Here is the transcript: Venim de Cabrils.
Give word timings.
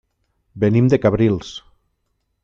Venim 0.63 0.87
de 0.93 0.99
Cabrils. 1.03 1.51